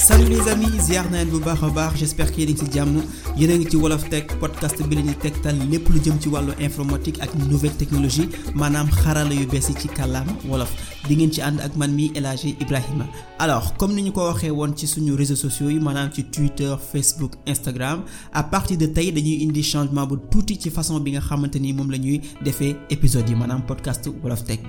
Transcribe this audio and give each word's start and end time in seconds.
salut 0.00 0.28
les 0.32 0.48
amis 0.52 0.80
ziar 0.86 1.04
naa 1.12 1.24
leen 1.24 1.30
bu 1.30 1.38
j'espère 1.98 2.32
que 2.32 2.40
yéen 2.40 2.48
a 2.50 2.52
ngi 2.62 2.72
jàmm. 2.72 3.02
Yéen 3.36 3.50
a 3.50 3.56
ngi 3.58 3.66
Tech 4.10 4.26
podcast 4.40 4.82
bi 4.88 4.96
la 4.96 5.02
ñuy 5.02 5.14
tegtal 5.14 5.56
lépp 5.70 5.88
lu 5.90 6.00
jëm 6.02 6.18
ci 6.20 6.28
wàllu 6.28 6.52
nouvelle 7.50 7.76
technologie 7.76 8.28
alors 13.38 13.76
comme 13.76 13.94
ni 13.94 14.02
ñu 14.02 14.12
ko 14.12 14.20
waxee 14.28 14.50
woon 14.50 14.72
ci 14.74 14.86
réseaux 15.16 15.36
sociaux 15.36 15.68
yi 15.68 15.80
Twitter 16.32 16.74
Facebook 16.92 17.32
Instagram 17.46 18.02
à 18.32 18.42
partir 18.42 18.78
de 18.78 18.86
tey 18.86 19.12
dañuy 19.12 19.44
indi 19.44 19.62
changement 19.62 20.06
bu 20.06 20.16
tuuti 20.30 20.58
ci 20.58 20.70
façon 20.70 20.98
bi 21.00 21.12
nga 21.12 21.20
xamante 21.20 21.56
ni 21.60 21.72
moom 21.74 21.90
la 21.90 21.98
ñuy 21.98 22.20
defee 22.42 22.74
épisodes 22.88 23.28
yi 23.28 23.34
maanaam 23.36 23.62
podcast 23.66 24.08
Wolof 24.22 24.44
Tech 24.44 24.60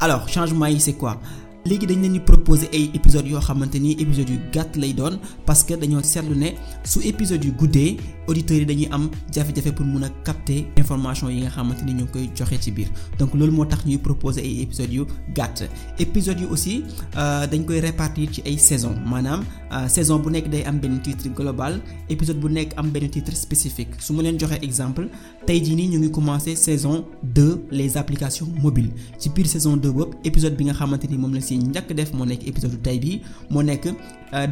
alors 0.00 0.28
changement 0.28 0.66
c'est 0.78 0.92
quoi? 0.94 1.20
Léegi 1.68 1.86
dañ 1.86 2.00
leen 2.02 2.12
di 2.12 2.20
proposer 2.20 2.68
ay 2.72 2.90
épisodes 2.94 3.28
yoo 3.30 3.40
xamante 3.40 3.76
ni 3.78 3.92
épisodes 3.92 4.30
yu 4.30 4.38
gàtt 4.52 4.76
lay 4.76 4.92
doon 4.94 5.18
parce 5.46 5.62
que 5.64 5.74
dañoo 5.74 6.02
seetlu 6.02 6.34
ne 6.34 6.48
su 6.84 7.00
épisodes 7.06 7.44
yu 7.44 7.52
guddee 7.52 7.96
auditeurs 8.28 8.60
yi 8.60 8.66
dañuy 8.66 8.88
am 8.92 9.08
jafe-jafe 9.32 9.72
pour 9.74 9.86
mun 9.86 10.02
a 10.04 10.10
capter 10.24 10.66
information 10.76 11.28
yi 11.30 11.40
nga 11.42 11.50
xamante 11.50 11.82
ni 11.84 11.92
ñu 11.94 12.02
ngi 12.04 12.12
koy 12.12 12.30
joxe 12.36 12.58
ci 12.60 12.70
biir. 12.70 12.88
Donc 13.18 13.34
loolu 13.34 13.52
moo 13.52 13.64
tax 13.64 13.84
ñuy 13.86 13.98
proposer 13.98 14.42
ay 14.42 14.62
épisodes 14.62 14.92
yu 14.92 15.04
gàtt. 15.34 15.64
Épisodes 15.98 16.40
yu 16.40 16.46
aussi 16.50 16.84
dañ 17.14 17.64
koy 17.66 17.80
répartir 17.80 18.28
ci 18.32 18.42
ay 18.46 18.58
saisons. 18.58 18.94
Maanaam 19.06 19.44
saison 19.88 20.18
bu 20.18 20.30
nekk 20.30 20.48
day 20.50 20.64
am 20.64 20.78
benn 20.78 21.00
titre 21.00 21.28
global 21.34 21.80
épisode 22.08 22.38
bu 22.40 22.48
nekk 22.48 22.74
am 22.76 22.90
benn 22.90 23.08
titre 23.10 23.34
spécifique. 23.34 23.94
Su 23.98 24.12
ma 24.12 24.22
leen 24.22 24.36
exemple 24.62 25.08
tey 25.46 25.60
jii 25.64 25.74
nii 25.74 25.88
ñu 25.88 25.98
ngi 25.98 26.56
saison 26.56 27.04
2 27.22 27.68
les 27.70 27.96
applications 27.96 28.48
mobiles. 28.62 28.90
Ci 29.18 29.30
biir 29.30 29.46
saison 29.46 29.76
2 29.76 29.90
boobu 29.92 30.16
épisode 30.24 30.56
bi 30.56 30.64
nga 30.64 30.74
xamante 30.74 31.06
ni 31.08 31.16
moom 31.18 31.34
la 31.34 31.40
si 31.40 31.56
njëkk 31.58 31.92
def 31.94 32.12
moo 32.12 32.24
nekk 32.26 32.46
épisode 32.46 32.82
tey 32.82 32.98
bii 32.98 33.22
moo 33.50 33.62
nekk 33.62 33.88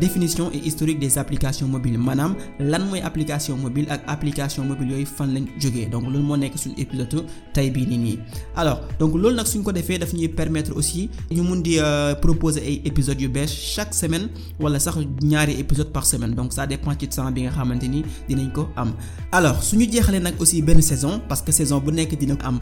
définition 0.01 0.51
et 0.53 0.59
historique 0.67 0.99
des 0.99 1.19
applications 1.19 1.69
mobiles. 1.69 1.99
Maanaam 1.99 2.35
lan 2.59 2.83
mooy 2.89 3.01
application 3.01 3.57
mobile 3.67 3.89
ak 3.91 4.01
application 4.07 4.63
mobile 4.71 4.91
yooyu 4.95 5.07
fan 5.07 5.29
lañ 5.35 5.45
jógee. 5.61 5.87
Donc 5.91 6.05
loolu 6.07 6.23
moo 6.29 6.37
nekk 6.37 6.55
suñu 6.59 6.75
épisode 6.79 7.25
tey 7.53 7.71
bii 7.71 8.19
alors 8.57 8.81
donc 9.01 9.15
loolu 9.15 9.35
nag 9.37 9.47
suñ 9.47 9.63
ko 9.63 9.73
defee 9.73 9.99
daf 9.99 10.13
ñuy 10.15 10.29
permettre 10.29 10.73
aussi 10.77 11.11
ñu 11.31 11.43
mun 11.43 11.61
di 11.63 11.79
proposer 12.23 12.63
ay 12.63 12.81
épisodes 12.85 13.21
yu 13.21 13.31
chaque 13.47 13.95
semaine 13.95 14.29
wala 14.61 14.79
sax 14.79 14.97
ñaari 15.23 15.55
épisode 15.59 15.91
par 15.93 16.07
semaine. 16.07 16.35
Donc 16.35 16.53
ça 16.53 16.67
dépend 16.67 16.93
ci 16.99 17.09
temps 17.09 17.31
bi 17.33 17.43
nga 17.43 17.51
xamante 17.51 17.85
ni 17.89 18.03
am. 18.77 18.93
Alors 19.33 19.63
suñu 19.63 19.87
jeexalee 19.91 20.21
nag 20.21 20.35
aussi 20.41 20.63
benn 20.63 20.81
saison 20.83 21.21
parce 21.29 21.43
que 21.43 21.53
saison 21.53 21.79
bu 21.81 21.93
nekk 21.93 22.17
dina 22.19 22.37
am 22.45 22.59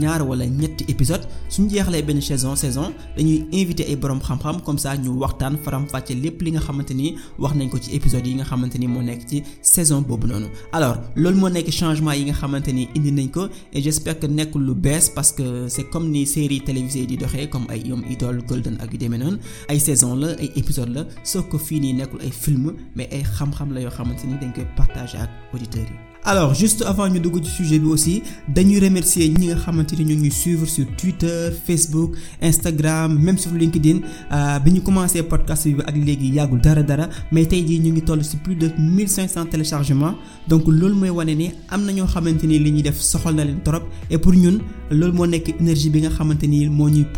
ñaar 0.00 0.22
wala 0.28 0.46
ñetti 0.46 0.84
épisode 0.88 1.22
suñu 1.48 1.68
jeexalee 1.70 2.02
benn 2.02 2.20
saison 2.20 2.56
saison 2.56 2.92
dañuy 3.16 3.46
invité 3.52 3.84
ay 3.88 3.96
borom 3.96 4.20
xam-xam 4.20 4.60
comme 4.62 4.78
ça 4.78 4.96
ñu 4.96 5.10
waxtaan 5.22 5.56
faram-fàcce 5.64 6.14
lépp 6.14 6.42
li 6.42 6.50
nga 6.52 6.60
xamante 6.60 6.92
ni 6.94 7.14
wax 7.38 7.54
épisode 7.92 8.26
yi 8.26 8.34
nga 8.34 8.44
saison 9.62 10.00
alors 10.72 10.96
loolu 11.16 11.36
moo 11.38 11.48
nekk 11.48 11.70
changement 11.70 12.12
yi 12.12 12.24
nga 12.24 12.32
xamante 12.40 12.68
indi 12.70 13.10
nañ 13.12 13.28
ko 13.30 13.48
et 13.72 13.80
j'espère 13.82 14.18
que 14.18 14.26
nekkul 14.26 14.62
lu 14.66 14.74
bees 14.74 15.10
parce 15.14 15.32
que 15.32 15.68
c'est 15.68 15.88
comme 15.90 16.10
ni 16.10 16.26
série 16.26 16.60
télévisée 16.60 17.06
di 17.06 17.16
doxee 17.16 17.48
comme 17.48 17.66
ay 17.70 17.82
ñoom 17.88 18.02
Idol 18.10 18.42
Golden 18.48 18.76
ak 18.80 18.92
yu 18.92 18.98
demee 18.98 19.18
noonu 19.18 19.38
ay 19.68 19.78
saison 19.80 20.14
la 20.16 20.28
ay 20.42 20.50
épisode 20.56 20.90
la 20.96 21.04
sauf 21.24 21.48
que 21.50 21.58
fii 21.58 21.80
nii 21.80 21.94
nekkul 21.94 22.20
ay 22.20 22.30
film 22.30 22.72
mais 22.96 23.08
ay 23.12 23.22
xam-xam 23.22 23.72
la 23.74 23.80
yoo 23.80 23.90
xamante 23.90 24.24
ni 24.26 24.34
dañ 24.40 24.52
koy 24.54 24.66
partager 24.76 25.20
ak 25.20 25.30
auditeurs 25.54 25.88
yi. 25.90 26.09
Alors 26.24 26.54
juste 26.54 26.82
avant 26.82 27.08
ñu 27.08 27.18
dugg 27.20 27.42
ci 27.42 27.50
sujet 27.50 27.78
bi 27.78 27.86
aussi 27.86 28.22
dañuy 28.48 28.78
remercier 28.80 29.28
ñi 29.28 29.46
nga 29.48 29.56
xamante 29.56 29.92
ni 29.96 30.04
ñu 30.04 30.16
ngi 30.20 30.30
suivre 30.30 30.66
sur 30.66 30.84
Twitter 30.96 31.50
Facebook 31.66 32.14
Instagram 32.42 33.18
même 33.18 33.38
sur 33.38 33.52
LinkedIn. 33.52 34.00
Bi 34.64 34.72
ñu 34.72 34.80
commencé 34.82 35.22
podcast 35.22 35.66
bi 35.66 35.80
ak 35.86 35.96
léegi 35.96 36.28
yàggul 36.34 36.60
dara 36.60 36.82
dara 36.82 37.08
mais 37.32 37.46
tey 37.46 37.64
jii 37.66 38.02
plus 38.44 38.54
de 38.54 38.70
1500 38.78 39.46
téléchargements. 39.46 40.14
Donc 40.48 40.66
loolu 40.66 40.94
mooy 40.94 41.10
wane 41.10 41.34
ni 41.36 41.50
am 41.70 41.84
na 41.84 41.92
ñoo 41.92 42.06
xamante 42.06 42.44
ni 42.44 42.58
li 42.58 42.70
ñuy 42.72 42.82
def 42.82 43.00
soxal 43.00 43.40
et 44.10 44.18
pour 44.18 44.32
ñun 44.34 44.58
loolu 44.90 45.12
moo 45.12 45.26
nekk 45.26 45.54
énergie 45.60 45.90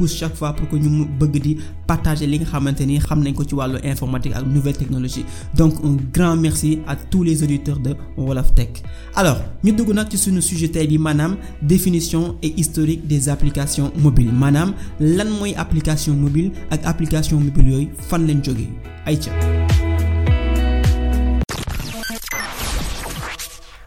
chaque 0.09 0.37
fois 0.37 0.53
pour 0.53 0.69
que 0.69 0.77
ñu 0.77 1.05
bëgg 1.19 1.41
di 1.43 1.57
partager 1.93 2.27
li 2.33 2.39
nga 2.41 2.49
xamante 2.53 2.83
ni 2.89 2.97
xam 3.07 3.21
nañ 3.25 3.35
ko 3.39 3.45
ci 3.49 3.55
wàllu 3.55 3.79
informatique 3.93 4.35
ak 4.39 4.45
nouvelle 4.55 4.77
technologie. 4.83 5.25
Donc 5.59 5.75
un 5.85 5.97
grand 6.17 6.37
merci 6.37 6.79
à 6.87 6.97
tous 6.97 7.23
les 7.29 7.43
auditeurs 7.45 7.79
de 7.87 7.93
Wolof 8.17 8.55
Tech. 8.55 8.73
alors 9.15 9.39
ñu 9.65 9.73
dugg 9.73 9.91
nag 9.95 10.09
ci 10.11 10.17
suñu 10.19 10.41
sujet 10.41 10.69
tey 10.69 10.87
bi 10.87 10.99
définition 11.63 12.37
et 12.43 12.53
historique 12.61 13.07
des 13.07 13.29
applications 13.29 13.93
mobiles. 14.05 14.33
Maanaam 14.33 14.73
lan 15.01 15.29
mooy 15.39 15.55
application 15.65 16.15
mobile 16.15 16.51
ak 16.71 16.81
application 16.93 17.39
mobile 17.41 17.69
yooyu 17.73 17.89
fan 18.09 18.27
lañ 18.27 18.41
jógee? 18.45 18.71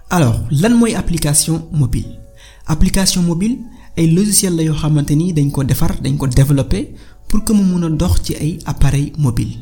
Alors 0.09 0.37
lan 0.51 0.73
mooy 0.79 0.93
application 0.95 1.67
mobile? 1.71 2.19
Application 2.67 3.21
mobile 3.23 3.57
ay 3.97 4.07
logiciel 4.11 4.55
la 4.55 4.63
yoo 4.63 4.75
xamante 4.75 5.15
ni 5.15 5.33
dañ 5.33 5.49
ko 5.51 5.63
defar 5.63 6.01
dañ 6.01 6.17
ko 6.17 6.27
développer 6.27 6.93
pour 7.27 7.43
que 7.43 7.53
mu 7.53 7.63
mun 7.63 7.83
a 7.83 7.89
dox 7.89 8.21
ci 8.23 8.35
ay 8.35 8.59
appareil 8.65 9.13
mobile. 9.17 9.57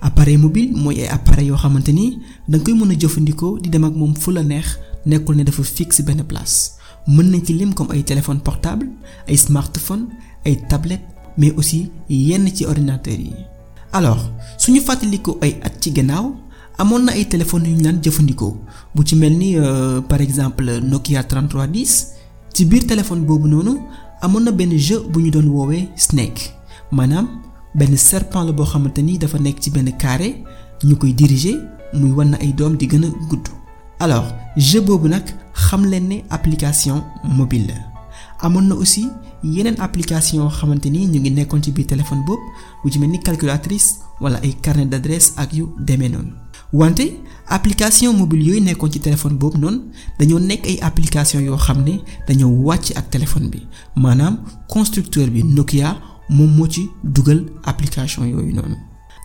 Appareil 0.00 0.38
mobile 0.38 0.72
mooy 0.74 1.00
ay 1.02 1.08
appareil 1.08 1.48
yoo 1.48 1.56
xamante 1.56 1.88
ni 1.92 2.18
da 2.48 2.56
nga 2.58 2.64
koy 2.64 2.74
mën 2.74 2.90
a 2.92 2.94
jëfandikoo 2.98 3.58
di 3.60 3.68
dem 3.68 3.84
ak 3.84 3.94
moom 3.94 4.14
fu 4.16 4.30
la 4.32 4.42
neex 4.42 4.78
nekkul 5.06 5.36
ne 5.36 5.44
dafa 5.44 5.62
fixe 5.62 6.02
benn 6.02 6.22
place. 6.24 6.72
Mën 7.06 7.30
nañ 7.30 7.44
ci 7.44 7.52
lim 7.54 7.74
comme 7.74 7.92
ay 7.92 8.02
téléphone 8.04 8.40
portable 8.40 8.86
ay 9.28 9.36
smartphone 9.36 10.06
ay 10.46 10.56
tablette 10.68 11.04
mais 11.36 11.52
aussi 11.56 11.90
yenn 12.08 12.48
ci 12.54 12.64
ordinateurs 12.66 13.18
yi. 13.18 13.32
Alors 13.92 14.30
suñu 14.58 14.80
fàttalikoo 14.80 15.38
ay 15.42 15.56
at 15.62 15.72
ci 15.80 15.90
gannaaw 15.92 16.34
amoon 16.78 17.04
na 17.04 17.12
ay 17.12 17.26
téléphones 17.28 17.66
yu 17.68 17.74
ñu 17.76 17.82
daan 17.82 17.98
jëfandikoo. 18.02 18.56
Bu 18.94 19.02
ci 19.04 19.16
mel 19.16 19.36
ni 19.36 19.56
par 20.08 20.20
exemple 20.20 20.80
Nokia 20.82 21.22
3310 21.24 22.06
ci 22.54 22.64
biir 22.64 22.86
téléphone 22.86 23.24
boobu 23.24 23.48
noonu 23.48 23.78
amoon 24.22 24.40
na 24.44 24.50
benn 24.52 24.76
jeu 24.78 25.02
bu 25.10 25.20
ñu 25.22 25.30
doon 25.30 25.46
woowee 25.48 25.88
Snake 25.96 26.54
maanaam 26.92 27.26
benn 27.74 27.96
serpent 27.96 28.44
la 28.44 28.52
boo 28.52 28.64
xamante 28.66 28.98
ni 29.02 29.18
dafa 29.18 29.38
nekk 29.38 29.60
ci 29.60 29.70
benn 29.70 29.90
carré 29.96 30.42
ñu 30.84 30.96
koy 30.96 31.12
diriger 31.14 31.58
muy 31.92 32.10
wan 32.10 32.30
na 32.30 32.36
ay 32.40 32.52
doom 32.52 32.76
di 32.76 32.86
gën 32.86 33.04
a 33.04 33.08
gudd. 33.28 33.48
alors 34.00 34.24
jeu 34.56 34.80
boobu 34.80 35.08
nag 35.08 35.24
xam 35.52 35.84
leen 35.86 36.08
ne 36.08 36.22
application 36.30 37.02
mobile 37.24 37.66
la. 37.68 37.74
Amoon 38.42 38.62
na 38.68 38.74
aussi 38.74 39.08
yeneen 39.44 39.76
application 39.78 40.38
yoo 40.40 40.48
xamante 40.48 40.86
ni 40.90 41.06
ñu 41.06 41.20
ngi 41.20 41.30
nekkoon 41.30 41.62
ci 41.62 41.72
biir 41.72 41.86
téléphone 41.86 42.24
boobu 42.24 42.40
bu 42.82 42.90
ci 42.90 42.98
mel 42.98 43.10
ni 43.10 43.18
calculatrice 43.20 43.96
wala 44.20 44.38
ay 44.42 44.54
carnet 44.62 44.86
d'adresse 44.88 45.34
ak 45.36 45.52
yu 45.52 45.66
demee 45.78 46.08
noonu. 46.08 46.32
Wante 46.72 47.02
application 47.48 48.12
mobile 48.16 48.44
yooyu 48.46 48.60
nekkoon 48.62 48.90
ci 48.92 49.00
téléphone 49.00 49.36
boobu 49.36 49.58
noonu 49.58 49.80
dañoo 50.18 50.38
nekk 50.40 50.66
ay 50.66 50.78
application 50.82 51.40
yoo 51.40 51.56
xam 51.58 51.82
ne 51.84 52.00
dañoo 52.26 52.50
wàcc 52.64 52.96
ak 52.96 53.10
téléphone 53.10 53.50
bi. 53.50 53.66
Maanaam 53.96 54.38
constructeur 54.68 55.28
bi 55.28 55.42
Nokia 55.44 55.96
moom 56.30 56.50
moo 56.56 56.66
ci 56.68 56.88
dugal 57.04 57.44
application 57.64 58.24
yooyu 58.24 58.52
noonu. 58.54 58.76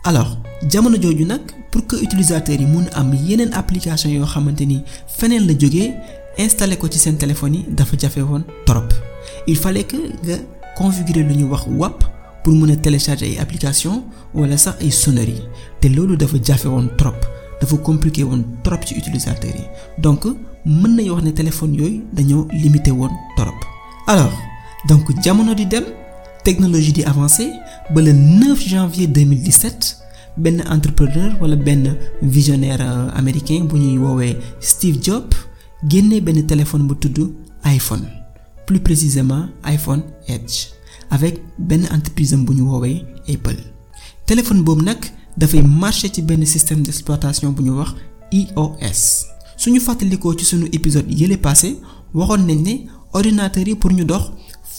Alors 0.04 0.38
jamono 0.70 0.98
jooju 1.02 1.26
nag 1.26 1.42
pour 1.72 1.86
que 1.88 1.96
utilisateurs 1.96 2.60
yi 2.60 2.66
mun 2.66 2.86
am 2.94 3.14
yeneen 3.14 3.54
application 3.54 4.10
yoo 4.12 4.26
xamante 4.26 4.62
ni 4.66 4.82
feneen 5.08 5.48
la 5.48 5.54
jógee 5.58 5.94
installer 6.38 6.78
ko 6.78 6.88
ci 6.90 7.00
seen 7.00 7.18
téléphone 7.18 7.56
yi 7.56 7.66
dafa 7.70 7.98
jafe 7.98 8.18
woon 8.22 8.44
trop. 8.66 8.84
Il 9.48 9.56
fallait 9.58 9.84
que 9.84 9.98
nga 10.24 10.36
configurer 10.76 11.24
lu 11.24 11.36
ñuy 11.36 11.44
wax 11.50 11.64
WAP 11.68 12.04
pour 12.44 12.54
mën 12.54 12.72
a 12.72 12.76
télécharger 12.76 13.26
ay 13.26 13.38
application 13.40 14.04
wala 14.34 14.58
sax 14.58 14.76
ay 14.82 14.92
sonneries. 14.92 15.42
Te 15.82 15.88
loolu 15.88 16.18
dafa 16.18 16.38
jafe 16.44 16.66
woon 16.66 16.88
trop 16.98 17.14
dafa 17.62 17.78
compliqué 17.78 18.24
woon 18.24 18.44
trop 18.64 18.80
ci 18.86 18.96
utilisateurs 18.96 19.56
yi. 19.56 19.64
Donc 19.98 20.26
mën 20.66 20.96
nañu 20.96 21.12
wax 21.12 21.24
ne 21.24 21.32
téléphone 21.32 21.76
yooyu 21.76 22.04
dañoo 22.14 22.48
limité 22.52 22.92
woon 22.92 23.10
trop. 23.38 23.54
Alors 24.08 24.34
donc 24.88 25.04
jamono 25.24 25.54
di 25.56 25.66
dem 25.66 25.84
technologie 26.46 26.92
di 26.94 27.04
avancé 27.04 27.50
le 27.96 28.12
9 28.14 28.68
janvier 28.70 29.08
2017 29.08 29.98
benn 30.38 30.62
entrepreneur 30.70 31.34
wala 31.42 31.56
benn 31.56 31.98
visionnaire 32.22 32.82
américain 33.18 33.66
bu 33.66 33.78
ñuy 33.80 33.98
woowee 33.98 34.38
Steve 34.60 35.02
Jobs 35.02 35.36
benn 36.22 36.46
téléphone 36.46 36.86
bu 36.88 36.96
tudd 36.96 37.34
iPhone 37.66 38.06
plus 38.68 38.80
précisément 38.80 39.48
iPhone 39.64 40.04
Edge 40.28 40.68
avec 41.10 41.42
benn 41.58 41.86
entreprise 41.92 42.36
bu 42.36 42.54
ñu 42.54 42.62
woowee 42.70 43.04
Apple. 43.28 43.58
Téléphone 44.28 44.62
boobu 44.64 44.84
nag 44.86 44.98
dafay 45.38 45.64
marcher 45.64 46.10
ci 46.14 46.22
benn 46.22 46.46
système 46.46 46.84
d'exploitation 46.84 47.52
bu 47.54 47.64
ñu 47.64 47.72
wax 47.80 47.96
iOS 48.32 49.26
suñu 49.58 49.80
fàttalikoo 49.80 50.36
ci 50.38 50.46
épisode 50.72 51.10
yële 51.10 51.38
passé 51.38 51.80
waxoon 52.14 52.46
nañ 52.46 52.86
ordinateurs 53.16 53.68
yi 53.68 53.76
pour 53.76 53.92
ñu 53.92 54.04
dox 54.06 54.24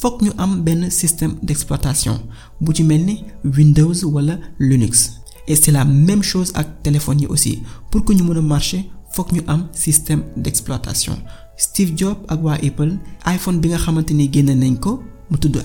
fokk 0.00 0.22
ñu 0.22 0.30
am 0.38 0.62
système 0.90 1.34
d'exploitation 1.42 2.20
bu 2.60 2.74
ci 2.74 2.84
mel 2.84 3.06
Windows 3.44 4.04
wala 4.04 4.38
Linux. 4.58 5.22
Et 5.48 5.56
c'est 5.56 5.72
la 5.72 5.84
même 5.84 6.22
chose 6.22 6.52
ak 6.54 6.82
téléphone 6.82 7.24
aussi. 7.28 7.62
Pour 7.90 8.04
que 8.04 8.12
ñu 8.12 8.22
mën 8.22 8.36
a 8.36 8.40
marcher 8.42 8.90
ñu 9.32 9.40
am 9.46 9.66
système 9.72 10.22
d'exploitation. 10.36 11.16
Steve 11.56 11.96
Jobs 11.96 12.18
ak 12.28 12.40
Apple 12.62 12.98
iPhone 13.24 13.60
bi 13.60 13.68
nga 13.68 13.78
xamante 13.78 14.10
ni 14.12 14.28
génne 14.30 14.54
nañ 14.54 14.76
ko 14.78 15.00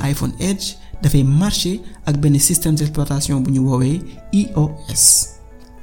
iPhone 0.03 0.31
Edge 0.39 0.75
dafay 1.03 1.23
marcher 1.23 1.81
ak 2.06 2.15
système 2.39 2.75
d'exploitation 2.75 3.41
bu 3.41 3.51
ñu 3.51 3.62
iOS 4.31 5.27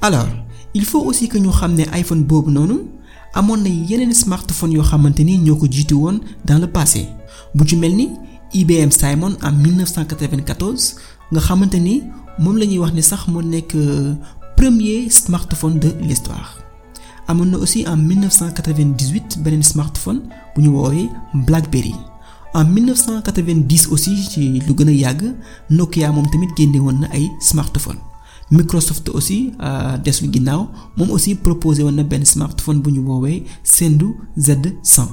alors 0.01 0.27
il 0.73 0.85
faut 0.85 1.01
aussi 1.05 1.27
que 1.29 1.37
ñu 1.37 1.49
xam 1.51 1.75
ne 1.75 1.83
iPhone 1.93 2.23
boobu 2.23 2.49
noonu 2.51 2.79
amoon 3.33 3.57
na 3.63 3.69
yeneen 3.69 4.13
smartphone 4.13 4.73
yoo 4.73 4.83
xamante 4.83 5.19
ni 5.23 5.37
ñoo 5.37 5.55
ko 5.55 5.67
jiitu 5.69 5.93
woon 5.95 6.19
dans 6.45 6.59
le 6.59 6.67
passé. 6.67 7.07
Bu 7.55 7.67
ci 7.67 7.75
mel 7.75 7.95
ni 7.95 8.09
IBM 8.53 8.91
Simon 8.91 9.35
en 9.43 9.51
1994 9.51 10.95
nga 11.31 11.39
xamante 11.39 11.75
ni 11.79 12.03
moom 12.39 12.57
la 12.57 12.65
ñuy 12.65 12.79
wax 12.79 12.93
ni 12.93 13.03
sax 13.03 13.27
moo 13.27 13.41
nekk 13.41 13.75
premier 14.57 15.09
smartphone 15.09 15.79
de 15.79 15.89
l'histoire. 16.01 16.57
Amoon 17.27 17.45
na 17.51 17.57
aussi 17.57 17.85
en 17.87 17.95
1998 17.97 19.39
beneen 19.43 19.63
smartphone 19.63 20.21
bu 20.55 20.61
ñu 20.61 20.69
woowee 20.69 21.09
BlackBerry. 21.33 21.93
En 22.53 22.65
1990 22.65 23.87
aussi 23.91 24.15
ci 24.17 24.59
lu 24.65 24.73
gën 24.73 24.87
a 24.87 24.91
yàgg 24.91 25.35
Nokia 25.69 26.11
moom 26.11 26.27
tamit 26.31 26.49
génne 26.57 26.79
woon 26.79 26.99
na 27.01 27.07
ay 27.13 27.29
smartphone 27.39 27.97
Microsoft 28.51 29.09
aussi 29.09 29.51
desul 30.03 30.29
ginnaaw. 30.31 30.67
Moom 30.97 31.11
aussi 31.11 31.35
proposé 31.35 31.83
woon 31.83 31.93
na 31.95 32.03
benn 32.03 32.25
smartphone 32.25 32.81
bu 32.81 32.91
ñu 32.91 32.99
woowee 33.05 33.43
Sendu 33.63 34.15
Z100 34.37 35.07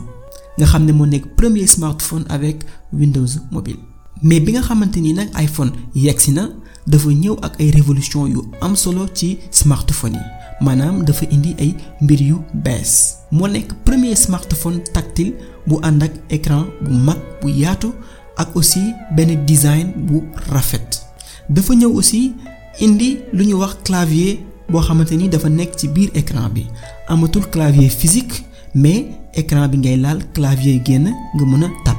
nga 0.59 0.65
xam 0.67 0.85
ne 0.87 0.93
moo 0.93 1.07
nekk 1.07 1.35
premier 1.37 1.67
smartphone 1.67 2.25
avec 2.31 2.65
Windows 2.93 3.29
mobile. 3.51 3.77
Mais 4.23 4.41
bi 4.41 4.53
nga 4.53 4.63
xamante 4.63 4.97
ni 5.01 5.13
nag 5.13 5.29
iPhone 5.37 5.71
yegsi 5.95 6.33
na 6.33 6.49
dafa 6.87 7.09
ñëw 7.13 7.37
ak 7.43 7.61
ay 7.61 7.71
révolution 7.71 8.27
yu 8.27 8.41
am 8.63 8.75
solo 8.77 9.07
ci 9.13 9.39
smartphone 9.51 10.15
yi. 10.15 10.21
Maanaam 10.65 11.05
dafa 11.05 11.27
indi 11.31 11.55
ay 11.59 11.75
mbir 12.01 12.23
yu 12.23 12.37
bees. 12.55 13.17
Moo 13.31 13.47
nekk 13.49 13.75
premier 13.85 14.17
smartphone 14.17 14.81
tactile 14.95 15.35
bu 15.67 15.77
ànd 15.83 16.03
ak 16.03 16.13
écran 16.31 16.65
bu 16.81 16.91
mag 16.95 17.19
bu 17.43 17.49
yaatu 17.51 17.93
ak 18.39 18.57
aussi 18.57 18.81
benn 19.17 19.45
design 19.45 19.93
bu 20.09 20.23
rafet. 20.49 21.03
Dafa 21.51 21.75
ñëw 21.75 21.93
aussi 21.99 22.33
indi 22.81 23.19
lu 23.33 23.45
ñu 23.47 23.55
wax 23.59 23.77
clavier 23.85 24.39
boo 24.69 24.81
xamante 24.83 25.13
ni 25.17 25.29
dafa 25.29 25.49
nekk 25.49 25.77
ci 25.77 25.89
biir 25.89 26.11
écran 26.15 26.49
bi. 26.55 26.67
Amatul 27.09 27.47
clavier 27.51 27.89
physique 27.89 28.45
mais 28.75 29.07
écran 29.35 29.69
bi 29.69 29.79
ngay 29.79 29.97
laal 29.97 30.19
clavier 30.35 30.81
génn 30.85 31.05
nga 31.35 31.45
mën 31.45 31.65
a 31.65 31.95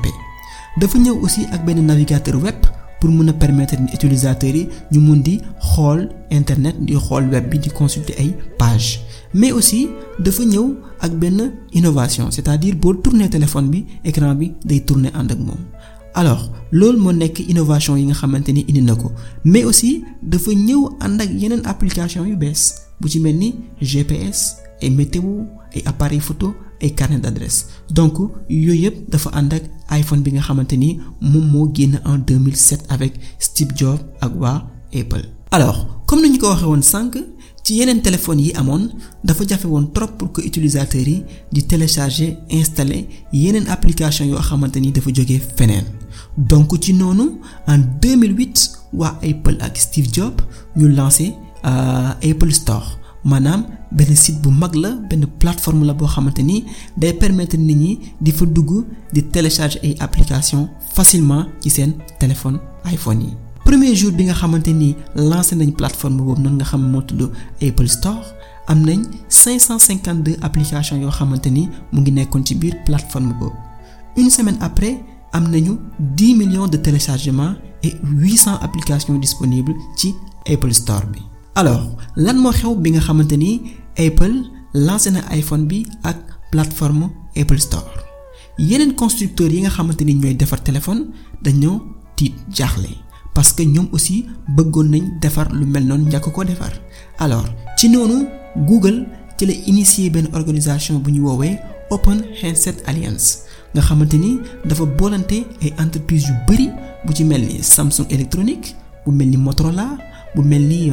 dafa 0.77 0.97
ñëw 1.01 1.17
aussi 1.25 1.41
ak 1.51 1.65
benn 1.65 1.81
navigateur 1.85 2.35
web 2.37 2.55
pour 2.99 3.09
mën 3.09 3.29
a 3.29 3.33
permettre 3.33 3.75
utilisateurs 3.93 4.55
yi 4.55 4.67
ñu 4.91 4.99
mun 4.99 5.21
di 5.21 5.41
xool 5.59 6.09
internet 6.29 6.75
di 6.85 6.93
xool 6.95 7.25
web 7.33 7.49
bi 7.49 7.57
di 7.59 7.69
consulter 7.69 8.15
ay 8.19 8.35
page 8.59 9.01
mais 9.33 9.51
aussi 9.51 9.89
dafa 10.19 10.43
ñëw 10.45 10.65
ak 11.01 11.11
benn 11.17 11.51
innovation 11.73 12.29
c'est-à-dire 12.31 12.75
boo 12.75 12.93
tourner 12.93 13.29
téléphone 13.29 13.69
bi 13.69 13.85
écran 14.05 14.35
bi 14.35 14.53
day 14.65 14.81
tourner 14.81 15.09
ànd 15.15 15.31
ak 15.31 15.39
moom 15.39 15.61
alors 16.21 16.43
loolu 16.71 16.97
moo 16.99 17.11
nekk 17.13 17.39
innovation 17.51 17.95
yi 17.97 18.05
nga 18.09 18.13
xamante 18.21 18.49
ni 18.51 18.61
indi 18.69 18.81
na 18.81 18.95
ko. 18.95 19.11
Mais 19.45 19.63
aussi 19.63 20.03
dafa 20.21 20.51
ñëw 20.51 20.81
ànd 20.99 21.21
ak 21.21 21.29
yeneen 21.41 21.63
application 21.65 22.25
yu 22.25 22.35
bees 22.35 22.61
bu 22.99 23.07
ci 23.09 23.19
mel 23.19 23.37
ni 23.37 23.49
GPS 23.81 24.57
ay 24.81 24.89
météo 24.89 25.45
ay 25.75 25.81
appareil 25.85 26.19
photo 26.21 26.55
ay 26.81 26.91
carnet 26.93 27.19
d'adresse. 27.21 27.67
Donc 27.89 28.17
yooyu 28.49 28.73
yëpp 28.83 29.09
dafa 29.11 29.29
ànd 29.33 29.53
ak 29.53 29.63
iPhone 29.99 30.21
bi 30.25 30.31
nga 30.33 30.41
xamante 30.41 30.73
ni 30.77 30.99
moom 31.21 31.45
moo 31.51 31.71
génn 31.73 32.01
en 32.05 32.17
2007 32.17 32.85
avec 32.89 33.13
Steve 33.39 33.71
Jobs 33.75 34.01
ak 34.21 34.31
waa 34.41 34.67
Apple. 34.93 35.25
alors 35.51 36.03
comme 36.07 36.21
ni 36.21 36.29
ñu 36.29 36.37
ko 36.39 36.47
waxee 36.49 36.65
woon 36.67 36.81
sànq 36.81 37.17
ci 37.63 37.75
yeneen 37.79 38.01
téléphones 38.01 38.41
yi 38.41 38.51
amoon 38.55 38.89
dafa 39.23 39.45
jafe 39.47 39.65
woon 39.65 39.87
trop 39.93 40.07
pour 40.17 40.31
que 40.31 40.41
utilisateurs 40.41 41.07
yi 41.07 41.23
di 41.51 41.63
télécharger 41.63 42.37
installer 42.49 43.07
yeneen 43.33 43.67
application 43.67 44.25
yoo 44.25 44.39
xamante 44.41 44.77
ni 44.79 44.91
dafa 44.91 45.09
jógee 45.13 45.39
feneen 45.57 45.85
donc 46.37 46.71
ci 46.83 46.93
noonu 46.93 47.39
en 47.67 47.77
2008 48.01 48.71
waa 48.93 49.17
Apple 49.23 49.57
ak 49.59 49.77
Steve 49.77 50.07
Jobs 50.13 50.43
ñu 50.75 50.87
lancé 50.89 51.33
Apple 51.63 52.51
Store. 52.53 52.97
maanaam 53.23 53.65
benn 53.91 54.15
site 54.15 54.41
bu 54.41 54.49
mag 54.51 54.75
la 54.75 54.91
benn 55.09 55.25
plateforme 55.39 55.83
la 55.85 55.93
boo 55.93 56.07
xamante 56.07 56.39
ni 56.43 56.63
day 56.97 57.13
permettre 57.13 57.57
di 58.21 58.31
fa 58.31 58.45
dugg 58.45 58.85
télécharger 59.31 59.79
ay 59.83 59.95
applications 59.99 60.69
facilement 60.93 61.45
ci 61.61 61.69
seen 61.69 61.93
téléphone 62.19 62.59
iPhone 62.85 63.21
yi. 63.21 63.33
premier 63.65 63.95
jour 63.95 64.11
bi 64.11 64.23
nga 64.25 64.33
xamante 64.33 64.67
ni 64.73 64.95
lancé 65.15 65.55
nañ 65.55 65.71
plateforme 65.71 66.17
boobu 66.17 66.41
noonu 66.41 66.63
Apple 67.61 67.87
Store 67.89 68.23
am 68.67 68.79
nañ 68.85 68.99
552 69.29 70.37
applications 70.41 70.99
yoo 71.01 71.11
xamante 71.11 71.47
ni 71.49 71.67
mu 71.91 72.01
ngi 72.01 72.71
plateforme 72.85 73.33
boobu 73.39 73.55
une 74.15 74.29
semaine 74.29 74.57
après 74.61 75.03
am 75.33 75.49
nañu 75.51 75.79
10 76.15 76.35
millions 76.35 76.67
de 76.67 76.77
téléchargements 76.77 77.55
et 77.83 77.93
800 78.03 78.59
applications 78.61 79.17
disponibles 79.19 79.73
ci 79.95 80.15
Apple 80.51 80.73
Store 80.73 81.03
alors 81.55 81.83
lan 82.15 82.37
moo 82.43 82.51
xew 82.53 82.75
bi 82.83 82.91
nga 82.93 83.01
xamante 83.01 83.33
ni 83.37 83.51
Apple 83.97 84.35
lancé 84.73 85.09
na 85.11 85.21
iPhone 85.35 85.65
bi 85.65 85.85
ak 86.03 86.17
plateforme 86.51 87.09
Apple 87.35 87.59
Store. 87.59 87.91
Yeneen 88.59 88.93
constructeurs 88.95 89.51
yi 89.53 89.61
nga 89.61 89.69
xamante 89.69 90.01
ni 90.05 90.13
ñooy 90.15 90.35
defar 90.35 90.61
téléphone 90.63 91.01
dañoo 91.43 91.81
tiit 92.15 92.33
jaaxle 92.53 92.89
parce 93.33 93.53
que 93.53 93.63
ñoom 93.63 93.87
aussi 93.91 94.25
bëggoon 94.55 94.87
nañ 94.93 95.03
defar 95.21 95.47
lu 95.51 95.65
mel 95.65 95.85
noonu 95.87 96.05
njëkk 96.05 96.31
ko 96.31 96.43
defar. 96.43 96.73
Alors 97.19 97.45
ci 97.77 97.89
noonu 97.89 98.27
Google 98.67 99.07
ci 99.37 99.45
la 99.47 99.53
initier 99.53 100.09
benn 100.11 100.27
organisation 100.33 100.99
bu 100.99 101.11
ñu 101.11 101.21
Open 101.89 102.21
Handset 102.43 102.83
Alliance 102.85 103.46
nga 103.73 103.81
xamante 103.81 104.15
ni 104.17 104.39
dafa 104.65 104.85
boolante 104.85 105.45
ay 105.61 105.73
entreprises 105.79 106.27
yu 106.29 106.35
bari 106.47 106.69
bu 107.05 107.13
ci 107.13 107.23
mel 107.23 107.41
ni 107.41 107.61
Samsung 107.63 108.07
Electronics 108.09 108.75
bu 109.05 109.11
mel 109.11 109.29
ni 109.29 109.37
Motorola. 109.37 109.97
bu 110.35 110.41
mel 110.43 110.61
ni 110.67 110.91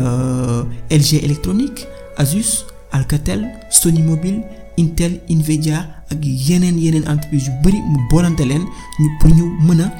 LG 0.90 1.20
électronique 1.24 1.86
Asus 2.16 2.64
Alcatel 2.92 3.44
Sony 3.70 4.02
Mobile 4.02 4.42
Intel 4.78 5.20
Nvidia 5.28 6.02
ak 6.10 6.18
yeneen 6.24 6.78
yeneen 6.78 7.04
entreprise 7.08 7.46
yu 7.48 7.52
bari 7.62 7.78
mu 7.82 7.98
boolante 8.10 8.44
leen 8.44 8.64
ñu 9.00 9.08
pour 9.20 9.30
ñu 9.30 9.44
mën 9.66 9.80
a 9.82 9.92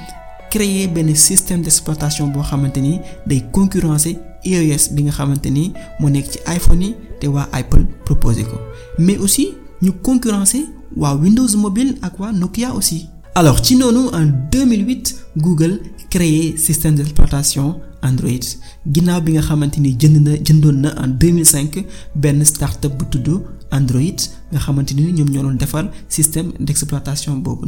créer 0.51 0.87
benn 0.89 1.15
système 1.15 1.63
d'exploitation 1.63 2.29
boo 2.29 2.43
xamante 2.43 2.79
ni 2.81 3.01
day 3.27 3.43
concurrencer 3.53 4.17
iOS 4.45 4.93
bi 4.93 5.03
nga 5.05 5.13
xamante 5.13 5.47
ni 5.51 5.73
moo 6.01 6.09
nekk 6.11 6.27
ci 6.31 6.39
iPhone 6.57 6.83
yi 6.83 6.95
te 7.21 7.27
waa 7.27 7.49
Apple 7.53 7.85
proposé 8.05 8.45
ko 8.45 8.57
mais 8.99 9.17
aussi 9.19 9.55
ñu 9.85 9.93
concurrencer 10.03 10.65
waa 10.97 11.15
Windows 11.23 11.53
Mobile 11.57 11.95
ak 12.03 12.19
waa 12.21 12.33
Nokia 12.33 12.73
aussi. 12.75 13.07
alors 13.35 13.59
ci 13.65 13.77
noonu 13.77 14.09
en 14.13 14.27
2008 14.53 15.17
Google 15.37 15.81
créé 16.11 16.57
système 16.57 16.95
d'exploitation 16.95 17.81
Android. 18.03 18.45
Ginnaaw 18.93 19.21
bi 19.23 19.33
nga 19.33 19.43
xamante 19.43 19.79
ni 19.81 19.97
jënd 20.01 20.17
na 20.27 20.33
jëndoon 20.47 20.79
na 20.85 20.91
en 21.03 21.09
2005 21.09 21.85
benn 22.15 22.45
startup 22.45 22.93
bu 22.99 23.05
tudd 23.11 23.29
Android 23.71 24.19
nga 24.53 24.59
xamante 24.65 24.93
ni 24.95 25.13
ñoom 25.13 25.31
ñoo 25.31 25.43
doon 25.43 25.57
defar 25.59 25.85
système 26.09 26.53
d'exploitation 26.61 27.37
boobu 27.37 27.67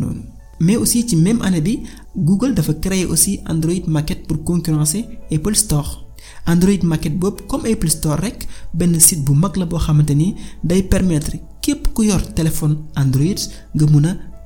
mais 0.61 0.77
aussi 0.77 1.07
ci 1.09 1.17
même 1.17 1.43
année 1.43 1.61
bi 1.61 1.83
Google 2.17 2.55
dafa 2.55 2.73
créer 2.75 3.05
aussi 3.07 3.41
Android 3.49 3.83
Market 3.87 4.27
pour 4.27 4.43
concurrencer 4.45 5.05
Apple 5.33 5.55
Store 5.57 6.06
Android 6.47 6.83
Market 6.83 7.15
comme 7.47 7.67
Apple 7.67 7.91
Store 7.91 8.21
rek 8.21 8.47
benn 8.73 8.99
site 9.01 9.25
bu 9.25 9.35
mag 9.35 9.57
la 9.57 9.67
boo 9.67 9.79
ni 10.15 10.35
permettre 10.83 11.37
képp 11.61 11.93
ku 11.95 12.03
téléphone 12.35 12.77
Android 12.95 13.39
nga 13.75 13.87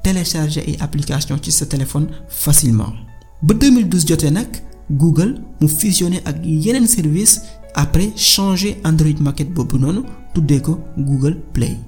télécharger 0.02 0.64
ay 0.66 0.76
applications 0.80 1.38
ci 1.42 1.52
sa 1.52 1.66
téléphone 1.66 2.08
facilement 2.28 2.92
ba 3.42 3.54
2012 3.54 4.06
jotee 4.06 4.30
nag. 4.30 4.70
Google 4.90 5.38
mu 5.60 5.68
fusionné 5.68 6.18
ak 6.26 6.42
yeneen 6.42 6.86
service 6.86 7.40
après 7.74 8.10
changer 8.16 8.76
Android 8.84 9.20
Market 9.20 9.54
boobu 9.54 9.78
Google 10.98 11.36
Play 11.52 11.78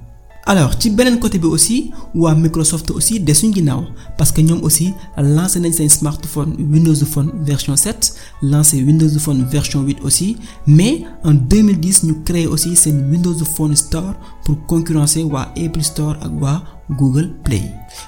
alors 0.44 0.72
ci 0.80 0.90
beneen 0.90 1.18
côté 1.20 1.38
bi 1.38 1.46
aussi 1.46 1.92
waa 2.14 2.34
Microsoft 2.34 2.90
aussi 2.90 3.20
desuñ 3.20 3.52
ginnaaw 3.54 3.84
parce 4.18 4.32
que 4.32 4.40
ñoom 4.40 4.62
aussi 4.64 4.92
lancé 5.16 5.60
nañ 5.60 5.72
smartphone 5.88 6.56
Windows 6.58 7.04
Phone 7.06 7.30
version 7.44 7.76
7 7.76 8.14
lancé 8.42 8.82
Windows 8.82 9.18
Phone 9.20 9.44
version 9.44 9.82
8 9.82 9.98
aussi 10.02 10.36
mais 10.66 11.04
en 11.24 11.32
2010 11.34 12.04
ñu 12.04 12.14
créé 12.24 12.46
aussi 12.46 12.74
seen 12.74 13.08
Windows 13.10 13.38
Phone 13.56 13.76
Store 13.76 14.14
pour 14.44 14.56
concurrencer 14.66 15.22
waa 15.22 15.52
Apple 15.56 15.82
Store 15.82 16.16
ak 16.20 16.32
Google 16.98 17.30
Play. 17.44 17.62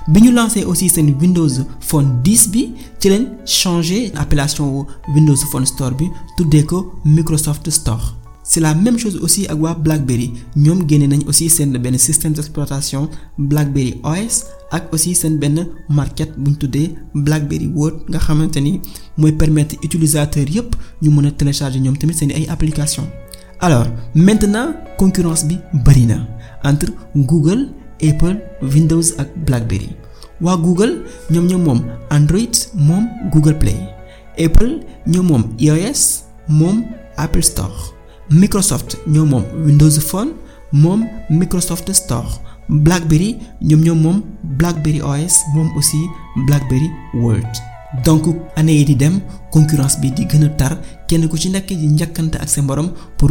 Bi 0.09 0.21
ñu 0.23 0.33
lancé 0.33 0.64
aussi 0.64 0.91
Windows 1.21 1.64
Phone 1.81 2.21
10 2.25 2.49
bi 2.50 2.73
ci 2.99 3.09
leen 3.11 3.29
changé 3.47 4.12
appellation 4.17 4.87
Windows 5.14 5.37
Phone 5.53 5.67
Store 5.67 5.93
bi 5.95 6.11
tuddee 6.37 6.64
ko 6.64 6.95
Microsoft 7.05 7.71
Store 7.71 8.24
c'est 8.47 8.61
la 8.61 8.75
même 8.75 8.99
chose 8.99 9.17
aussi 9.25 9.47
ak 9.49 9.59
waa 9.59 9.75
BlackBerry 9.75 10.31
génne 10.89 11.09
nañ 11.09 11.23
aussi 11.27 11.49
seen 11.49 11.73
système 11.99 12.33
d'exploitation 12.35 13.09
BlackBerry 13.39 13.95
OS 14.05 14.45
ak 14.71 14.93
aussi 14.93 15.15
market 15.89 16.31
bu 16.37 16.51
ñu 16.51 16.57
tuddee 16.57 16.91
BlackBerry 17.15 17.69
World 17.75 18.05
nga 18.11 18.19
xamante 18.19 18.61
ni 18.61 18.81
mooy 19.17 19.33
permettre 19.33 19.77
télécharger 21.33 21.81
ñoom 21.81 21.97
applications. 22.49 23.09
alors 23.61 23.87
maintenant 24.15 24.75
concurrence 24.99 25.45
bi 25.47 25.57
bari 25.85 26.05
na 26.07 26.27
entre 26.65 26.93
Google 27.17 27.69
Apple 28.03 28.37
Windows 28.63 29.15
ak 29.19 29.29
BlackBerry 29.47 29.89
Google 30.59 31.05
ñoom 31.31 31.47
ñoom 31.47 31.63
moom 31.65 31.81
Android 32.11 32.53
Google 33.33 33.57
Play 33.59 33.81
Apple 34.39 34.81
ñoom 35.07 35.27
moom 35.27 35.45
iOS 35.59 36.25
Apple 37.17 37.43
Store. 37.43 37.94
Microsoft 38.31 38.97
ñoo 39.07 39.25
moom 39.26 39.45
Windows 39.66 39.99
Phone 40.00 40.33
moom 40.73 41.04
Microsoft 41.31 41.93
Store 41.93 42.28
BlackBerry 42.69 43.37
ñoom 43.62 43.81
ñoom 43.85 44.00
moom 44.02 44.23
BlackBerry 44.59 45.00
OS 45.02 45.43
moom 45.54 45.71
aussi 45.76 45.99
BlackBerry 46.47 46.90
World 47.14 47.47
donc 48.04 48.25
année 48.57 48.78
yi 48.78 48.85
di 48.85 48.97
dem 48.97 49.21
concurrence 49.52 49.99
bi 50.00 50.11
di 50.11 50.25
gën 50.26 50.45
a 50.45 50.49
tar 50.49 50.78
kenn 51.07 51.28
ku 51.28 51.37
ci 51.37 51.49
nekk 51.50 51.69
di 51.69 51.87
njëkkante 51.87 52.37
ak 52.40 52.49
sa 52.49 52.62
morom 52.62 52.90
pour 53.16 53.31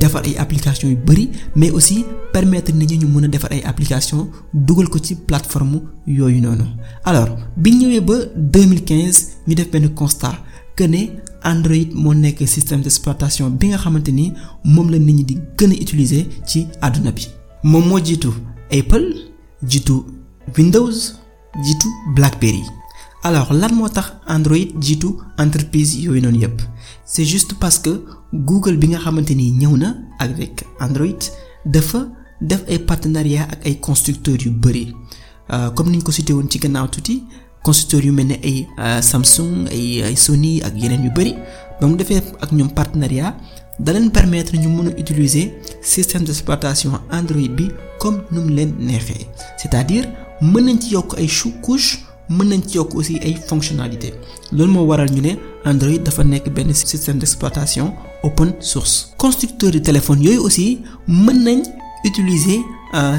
defar 0.00 0.22
ay 0.26 0.36
applications 0.36 0.90
yu 0.90 0.96
bari 0.96 1.30
mais 1.56 1.70
aussi 1.70 2.04
permettre 2.32 2.72
nit 2.72 2.86
ñi 2.90 2.98
ñu 2.98 3.06
mën 3.08 3.24
a 3.24 3.28
defar 3.28 3.50
ay 3.52 3.62
applications 3.64 4.28
dugal 4.52 4.88
ko 4.88 4.98
ci 4.98 5.14
plateforme 5.14 5.80
yooyu 6.06 6.40
noonu. 6.40 6.64
Alors 7.04 7.30
bi 7.56 7.70
ñëwee 7.70 8.00
ba 8.00 8.14
2015 8.36 9.26
ñu 9.46 9.54
def 9.54 9.70
benn 9.70 9.88
constat 9.94 10.34
que 10.76 10.84
ne 10.84 11.08
Android 11.42 11.88
moo 11.94 12.14
nekk 12.14 12.46
système 12.48 12.80
d'exploitation 12.82 13.50
bi 13.50 13.68
nga 13.68 13.78
xamante 13.78 14.08
ni 14.12 14.32
moom 14.64 14.90
la 14.90 14.98
nit 14.98 15.12
ñi 15.14 15.24
di 15.24 15.38
gën 15.56 15.72
a 15.72 15.74
utiliser 15.82 16.26
ci 16.46 16.66
àdduna 16.80 17.12
bi. 17.12 17.26
Moom 17.62 17.86
moo 17.88 17.98
jiitu 18.04 18.28
Apple 18.70 19.14
jiitu 19.62 20.04
Windows 20.56 21.14
jiitu 21.64 21.88
BlackBerry. 22.14 22.62
Alors 23.22 23.52
lan 23.52 23.74
moo 23.74 23.88
tax 23.88 24.12
Android 24.26 24.68
jiitu 24.80 25.16
entreprise 25.38 25.96
yooyu 26.00 26.20
noonu 26.22 26.38
yépp? 26.40 26.60
C'est 27.04 27.24
juste 27.24 27.54
parce 27.60 27.78
que 27.78 28.04
Google 28.32 28.76
bi 28.76 28.88
nga 28.88 28.98
xamante 28.98 29.30
ni 29.34 29.50
ñëw 29.50 29.76
na 29.76 29.96
avec 30.18 30.64
Android 30.80 31.18
dafa 31.64 32.08
def 32.40 32.62
ay 32.68 32.78
partenariat 32.78 33.48
ak 33.50 33.66
ay 33.66 33.80
constructeurs 33.80 34.44
yu 34.44 34.50
bari. 34.50 34.94
Comme 35.74 35.90
niñ 35.90 36.02
ko 36.02 36.12
cité 36.12 36.32
woon 36.32 36.48
ci 36.50 36.58
gannaaw 36.58 36.88
tuuti 36.88 37.22
constructeurs 37.62 38.04
yu 38.04 38.14
ay 38.42 38.66
Samsung 39.02 39.68
ay 39.70 40.16
Sony 40.16 40.60
ak 40.62 40.74
yeneen 40.76 41.04
yu 41.04 41.10
bari. 41.10 41.34
Ba 41.80 41.86
mu 41.86 41.96
defee 41.96 42.18
ak 42.40 42.50
partenariat 42.74 43.34
da 43.78 43.92
leen 43.92 44.10
permettre 44.10 44.56
ñu 44.58 44.68
mën 44.68 44.88
a 44.88 45.00
utiliser 45.00 45.52
système 45.82 46.24
d'exploitation 46.24 46.90
Android 47.12 47.48
bi 47.48 47.68
comme 48.00 48.22
nu 48.32 48.40
mu 48.40 48.50
leen 48.54 48.74
c'est-à-dire 49.56 50.04
mën 50.40 50.62
nañ 50.64 50.78
ci 50.80 50.90
yokk 50.94 51.14
ay 51.18 51.28
couche 51.62 52.00
mën 52.28 52.44
nañ 52.48 52.60
ci 52.66 52.76
yokk 52.76 52.94
aussi 52.94 53.18
ay 53.22 53.34
fonctionnalités. 53.46 54.14
Loolu 54.52 54.72
moo 54.72 54.84
waral 54.86 55.10
ñu 55.12 55.20
ne 55.22 55.34
Android 55.64 56.02
dafa 56.02 56.24
nekk 56.24 56.48
benn 56.50 56.72
système 56.74 57.18
d'exploitation 57.18 57.94
open 58.24 58.52
source. 58.60 59.12
constructeurs 59.16 59.70
de 59.70 59.78
téléphone 59.78 60.22
yooyu 60.22 60.38
aussi 60.40 60.80
mën 61.06 61.38
nañ 61.44 61.62
utiliser 62.04 62.60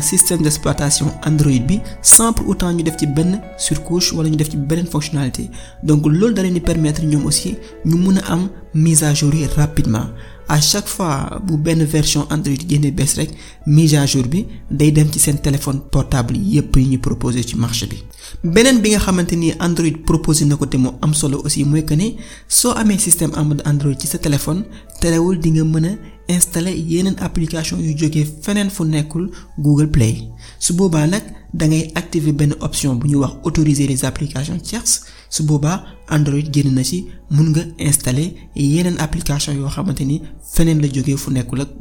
système 0.01 0.41
d'exploitation 0.41 1.07
Android 1.25 1.59
bi 1.67 1.79
sans 2.01 2.33
pour 2.33 2.47
autant 2.49 2.71
ñu 2.73 2.83
def 2.83 2.97
ci 2.97 3.07
benn 3.07 3.41
surcouche 3.57 4.13
wala 4.13 4.29
ñu 4.29 4.35
def 4.35 4.49
ci 4.49 4.57
beneen 4.57 4.85
fonctionnalité 4.87 5.49
donc 5.83 6.05
loolu 6.05 6.33
da 6.33 6.41
leen 6.43 6.53
di 6.53 6.59
permettre 6.61 7.03
ñoom 7.03 7.25
aussi 7.25 7.55
ñu 7.85 7.95
mën 7.97 8.17
a 8.19 8.33
am 8.33 8.49
mise 8.73 9.03
à 9.03 9.13
jour 9.13 9.31
rapidement 9.55 10.07
à 10.47 10.59
chaque 10.59 10.87
fois 10.87 11.39
bu 11.45 11.57
benn 11.57 11.83
version 11.83 12.25
Android 12.31 12.57
génnee 12.67 12.91
bees 12.91 13.13
rek 13.17 13.29
mise 13.67 13.95
à 13.95 14.05
jour 14.05 14.23
bi 14.23 14.45
day 14.71 14.91
dem 14.91 15.07
ci 15.11 15.19
seen 15.19 15.37
téléphone 15.37 15.79
portable 15.91 16.35
yépp 16.37 16.75
yi 16.77 16.87
ñu 16.87 16.99
proposé 16.99 17.43
ci 17.43 17.55
marché 17.55 17.85
bi. 17.85 18.03
Beneen 18.43 18.81
bi 18.81 18.89
nga 18.91 18.99
xamante 18.99 19.35
ni 19.35 19.53
Android 19.59 19.95
proposé 20.05 20.45
na 20.45 20.55
ko 20.55 20.65
te 20.65 20.77
mu 20.77 20.89
am 21.01 21.13
solo 21.13 21.37
aussi 21.43 21.63
mooy 21.65 21.83
que 21.85 21.93
ne 21.95 22.15
soo 22.47 22.71
amee 22.71 22.97
système 22.99 23.31
Android 23.65 23.97
ci 23.99 24.07
sa 24.07 24.17
téléphone 24.17 24.63
terewul 25.01 25.39
di 25.39 25.51
nga 25.51 25.63
mën 25.63 25.85
a 25.85 25.91
installer 26.33 26.75
yeneen 26.75 27.15
application 27.19 27.79
yu 27.79 27.93
jógee 27.97 28.25
feneen 28.41 28.69
fu 28.69 28.83
nekkul 28.85 29.29
Google 29.57 29.87
Play. 29.87 30.27
Su 30.59 30.73
boobaa 30.73 31.07
nag 31.07 31.23
da 31.53 31.65
ngay 31.67 31.91
activer 31.95 32.33
benn 32.33 32.53
option 32.59 32.95
bu 32.99 33.07
ñuy 33.07 33.19
wax 33.21 33.33
autoriser 33.45 33.87
les 33.87 34.03
applications 34.05 34.61
tierces 34.61 35.01
su 35.29 35.43
boobaa 35.43 35.83
Android 36.09 36.47
génn 36.53 36.73
na 36.73 36.83
ci 36.83 37.05
mun 37.29 37.49
nga 37.53 37.61
installer 37.77 38.31
yeneen 38.55 38.97
application 38.99 39.53
yoo 39.55 39.69
xamante 39.69 40.01
ni 40.05 40.21
feneen 40.53 40.81
la 40.81 40.87
jógee 40.87 41.17
fu 41.17 41.31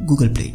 Google 0.08 0.30
Play. 0.32 0.54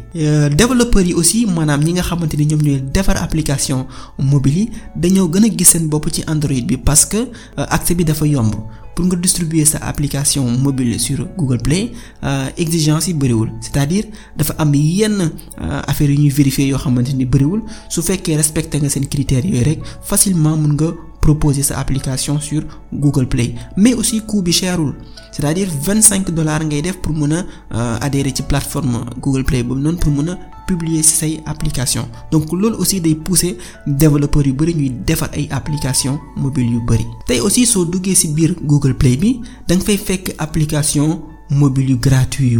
développeurs 0.56 1.06
yi 1.06 1.14
aussi 1.14 1.46
maanaam 1.46 1.82
ñi 1.84 1.92
nga 1.92 2.02
xamante 2.02 2.34
ni 2.36 2.46
ñoom 2.46 2.62
ñooy 2.62 2.80
defar 2.94 3.16
application 3.16 3.86
mobile 4.18 4.58
yi 4.58 4.70
dañoo 4.96 5.28
gën 5.28 5.44
a 5.44 5.48
gis 5.58 5.68
seen 5.70 5.88
bopp 5.88 6.08
ci 6.12 6.22
Android 6.26 6.64
bi 6.66 6.76
parce 6.76 7.04
que 7.06 7.28
accès 7.56 7.94
bi 7.94 8.04
dafa 8.04 8.26
yomb. 8.26 8.54
pour 8.94 9.04
nga 9.06 9.16
distribuer 9.18 9.66
sa 9.66 9.78
application 9.82 10.46
mobile 10.46 10.98
sur 11.02 11.26
Google 11.36 11.58
Play 11.58 11.90
exigence 12.56 13.08
yi 13.08 13.14
bëriwul 13.14 13.50
c'est-à-dire 13.60 14.04
dafa 14.38 14.54
am 14.58 14.72
yenn 14.74 15.32
affaires 15.58 16.10
yu 16.10 16.18
ñuy 16.18 16.30
vérifier 16.30 16.68
yoo 16.68 16.78
xamante 16.78 17.12
ni 17.14 17.24
bëriwul 17.26 17.62
su 17.88 18.02
fekkee 18.02 18.36
respecté 18.36 18.78
nga 18.78 18.88
seen 18.88 19.06
critères 19.08 19.44
yooyu 19.44 19.64
rek 19.64 19.80
facilement 20.02 20.56
mën 20.56 20.72
nga 20.74 20.88
proposer 21.24 21.62
sa 21.62 21.78
application 21.80 22.38
sur 22.38 22.62
Google 22.92 23.26
Play. 23.26 23.54
Mais 23.78 23.94
aussi 23.94 24.20
coût 24.20 24.42
bi 24.42 24.52
cherul. 24.52 24.92
C'est-à-dire 25.32 25.68
vingt 25.82 26.02
cinq 26.02 26.30
dollars 26.30 26.60
pour 27.02 27.14
mën 27.14 27.32
a 27.70 27.96
adhérer 28.06 28.32
ci 28.36 28.42
plateforme 28.42 29.04
Google 29.20 29.44
Play 29.44 29.64
pour 29.64 29.76
publier 30.66 31.02
say 31.02 31.40
application. 31.46 32.04
Donc 32.30 32.52
loolu 32.52 32.76
aussi 32.76 33.00
day 33.00 33.14
pousser 33.14 33.56
développeurs 33.86 34.46
yu 34.46 34.54
ay 35.32 35.48
application 35.50 36.18
mobile 36.36 36.70
yu 36.74 37.40
aussi 37.40 37.64
soo 37.66 37.84
duggee 37.86 38.14
ci 38.14 38.28
biir 38.28 38.54
Google 38.62 38.94
Play 38.94 39.16
bi 39.16 39.40
da 39.68 39.74
nga 39.76 39.84
fay 39.84 39.96
fekk 39.96 40.34
application 40.38 41.22
mobile 41.50 41.96
gratuit 41.98 42.58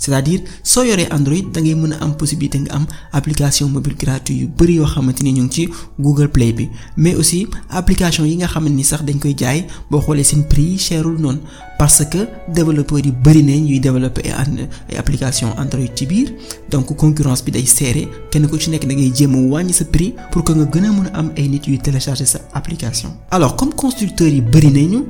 c'est-à-dire 0.00 0.40
soo 0.64 0.82
yoree 0.82 1.06
Android 1.12 1.44
da 1.52 1.60
ngay 1.60 1.74
mën 1.74 1.92
a 1.92 1.98
am 2.04 2.12
possibilité 2.16 2.58
nga 2.58 2.72
am 2.76 2.84
application 3.12 3.68
mobile 3.68 3.96
gratuit 4.02 4.38
yu 4.42 4.46
bari 4.58 4.74
yoo 4.80 4.86
xamante 4.86 5.22
ni 5.22 5.32
ñu 5.32 5.42
ngi 5.44 5.52
ci 5.52 5.68
Google 5.98 6.28
Play 6.28 6.52
bi. 6.52 6.68
Mais 6.96 7.14
aussi 7.14 7.46
application 7.68 8.24
yi 8.24 8.36
nga 8.36 8.46
xamante 8.48 8.74
ni 8.74 8.84
sax 8.84 9.02
dañ 9.04 9.18
koy 9.20 9.34
jaay 9.38 9.66
boo 9.90 10.00
xoolee 10.00 10.24
seen 10.24 10.42
prix 10.48 10.78
cherul 10.78 11.18
noonu. 11.20 11.40
Parce 11.78 12.04
que 12.12 12.18
développeurs 12.48 12.98
yi 13.04 13.12
bari 13.12 13.42
nañ 13.42 13.60
ñuy 13.66 13.80
développer 13.80 14.22
ay 14.30 14.96
application 14.98 15.48
Android 15.58 15.88
ci 15.94 16.06
biir. 16.06 16.32
Donc 16.70 16.94
concurrence 16.96 17.42
bi 17.44 17.50
day 17.52 17.66
serré. 17.66 18.08
Kenn 18.30 18.48
ku 18.48 18.58
ci 18.58 18.70
nekk 18.70 18.86
da 18.86 18.94
ngay 18.94 19.12
jéem 19.14 19.34
a 19.34 19.38
wàññi 19.52 19.72
sa 19.72 19.84
prix 19.84 20.14
pour 20.30 20.44
que 20.44 20.52
nga 20.52 20.64
gën 20.72 20.84
a 20.84 20.92
mën 20.92 21.06
a 21.12 21.18
am 21.18 21.30
ay 21.36 21.48
nit 21.48 21.66
yuy 21.66 21.78
télécharger 21.78 22.26
sa 22.26 22.40
application. 22.54 23.10
alors 23.30 23.56
comme 23.56 23.74
constructeurs 23.74 24.28
yi 24.28 24.40
bari 24.40 24.70
nañu 24.70 25.04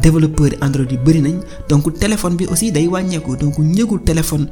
développeurs 0.00 0.54
Android 0.60 0.90
yi 0.90 0.96
bari 0.98 1.20
nañ 1.20 1.36
donc 1.68 1.92
téléphone 1.98 2.36
bi 2.36 2.46
aussi 2.46 2.72
day 2.72 2.86
wàññeeku. 2.86 3.36
Donc 3.36 3.58
njëgu 3.58 3.98
téléphone 4.08 4.44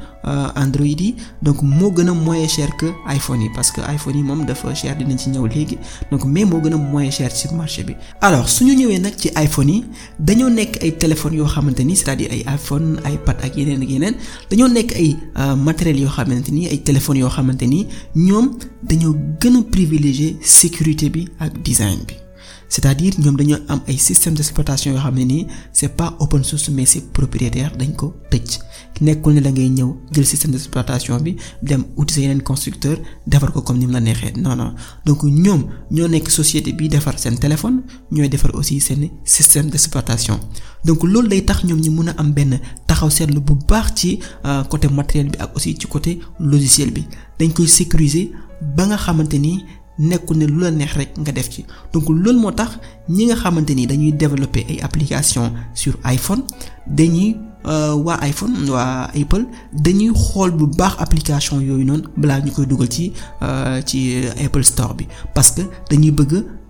Android 0.63 0.99
yi. 1.05 1.15
Donc 1.41 1.61
moo 1.63 1.91
gën 1.95 2.09
a 2.09 2.13
moins 2.13 2.47
cher 2.47 2.69
que 2.79 2.87
iPhone 3.17 3.41
yi 3.41 3.49
parce 3.55 3.71
que 3.71 3.81
iPhone 3.95 4.15
yi 4.19 4.23
moom 4.23 4.45
dafa 4.45 4.73
cher 4.75 4.95
dinañ 4.99 5.17
ci 5.17 5.29
ñëw 5.29 5.45
léegi. 5.47 5.77
Donc 6.11 6.25
mais 6.25 6.45
moo 6.45 6.61
gën 6.63 6.73
a 6.73 6.77
moins 6.77 7.09
cher 7.17 7.31
ci 7.31 7.47
marché 7.55 7.83
bi. 7.83 7.93
alors 8.21 8.47
suñu 8.49 8.73
ñëwee 8.75 8.99
nag 8.99 9.13
ci 9.17 9.29
iPhone 9.45 9.69
yi 9.69 9.83
dañoo 10.19 10.49
nekk 10.49 10.83
ay 10.83 10.91
téléphones 11.01 11.35
yoo 11.39 11.47
xamante 11.47 11.79
ni 11.83 11.95
c'est-à-dire 11.95 12.29
ay 12.31 12.43
iPhone 12.57 12.99
iPad 13.13 13.37
ak 13.43 13.55
yeneen 13.57 13.81
ak 13.81 13.89
yeneen 13.89 14.15
dañoo 14.51 14.67
nekk 14.67 14.91
ay 14.95 15.09
matériels 15.57 16.01
yoo 16.01 16.09
xamante 16.15 16.49
ni 16.51 16.67
ay 16.67 16.77
téléphones 16.83 17.19
yoo 17.19 17.29
xamante 17.29 17.63
ni 17.67 17.87
ñoom 18.15 18.47
dañoo 18.83 19.15
gën 19.41 19.55
a 19.57 19.61
privilégier 19.71 20.37
sécurité 20.41 21.09
bi 21.09 21.27
ak 21.39 21.61
design 21.63 21.99
bi 22.07 22.13
c'est-à-dire 22.69 23.13
ñoom 23.19 23.35
dañoo 23.37 23.57
am 23.69 23.81
ay 23.87 23.97
système 23.97 24.33
d'exploitation 24.35 24.91
yoo 24.93 24.99
xam 24.99 25.15
ne 25.15 25.23
nii 25.23 25.47
c'est 25.71 25.95
pas 25.95 26.15
open 26.19 26.43
source 26.43 26.69
mais 26.69 26.85
c'est 26.85 27.11
propriétaire 27.13 27.75
dañ 27.77 27.93
ko 27.95 28.13
tëj. 28.29 28.59
Nekkul 29.01 29.33
ne 29.35 29.41
da 29.41 29.51
ngay 29.51 29.69
ñëw 29.69 29.95
jël 30.11 30.25
système 30.25 30.51
d'exploitation 30.51 31.17
bi 31.19 31.35
dem 31.61 31.83
uti 31.97 32.13
sa 32.15 32.21
yeneen 32.21 32.41
constructeur 32.41 32.97
defar 33.27 33.51
ko 33.53 33.61
comme 33.61 33.77
ni 33.77 33.85
mu 33.85 33.93
la 33.93 33.99
neexee. 34.01 34.33
Non 34.37 34.55
non. 34.55 34.73
Donc 35.05 35.23
ñoom 35.23 35.67
ñoo 35.91 36.07
nekk 36.07 36.29
société 36.29 36.73
bi 36.73 36.89
defar 36.89 37.17
seen 37.19 37.37
téléphone 37.37 37.83
ñooy 38.11 38.27
defar 38.29 38.55
aussi 38.55 38.79
seen 38.81 39.09
système 39.23 39.69
d'exploitation. 39.69 40.39
Donc 40.83 41.03
loolu 41.03 41.27
day 41.27 41.45
tax 41.45 41.63
ñoom 41.63 41.79
ñu 41.79 41.91
mën 41.91 42.09
a 42.09 42.15
am 42.17 42.31
benn 42.33 42.59
taxaw 42.87 43.09
seetlu 43.09 43.39
bu 43.39 43.53
baax 43.67 43.93
ci 43.95 44.19
côté 44.69 44.87
matériel 44.89 45.29
bi 45.31 45.37
ak 45.39 45.55
aussi 45.55 45.75
ci 45.79 45.87
côté 45.87 46.19
logiciel 46.39 46.91
bi. 46.91 47.05
Dañ 47.39 47.51
koy 47.53 47.67
sécuriser 47.67 48.31
ba 48.75 48.87
nga 48.87 48.97
xamante 48.97 49.35
ni 49.37 49.63
ne 50.35 50.45
lu 50.45 50.59
la 50.61 50.71
neex 50.71 50.93
rek 50.93 51.11
nga 51.17 51.31
def 51.31 51.49
ci. 51.49 51.65
Donc 51.93 52.09
loolu 52.09 52.39
moo 52.39 52.51
tax 52.51 52.77
ñi 53.09 53.25
nga 53.25 53.35
xamante 53.35 53.71
développer 54.11 54.65
ay 54.69 54.79
applications 54.81 55.51
sur 55.73 55.93
iPhone 56.05 56.43
dañuy 56.87 57.35
waa 58.05 58.19
iPhone 58.27 58.69
waa 58.69 59.09
Apple 59.13 59.45
dañuy 59.73 60.11
xool 60.13 60.51
bu 60.51 60.67
baax 60.67 60.95
application 60.99 61.59
yooyu 61.61 61.83
noonu 61.85 62.03
balaa 62.17 62.39
ñu 62.41 62.51
koy 62.51 62.65
ci 63.85 64.23
Apple 64.45 64.63
Store 64.63 64.95
parce 65.33 65.51
que 65.51 65.61
dañuy 65.89 66.11